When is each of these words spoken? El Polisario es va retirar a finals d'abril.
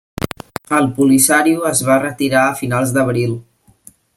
El 0.77 0.87
Polisario 0.99 1.67
es 1.73 1.83
va 1.91 1.99
retirar 2.07 2.41
a 2.47 2.59
finals 2.63 2.95
d'abril. 2.97 3.37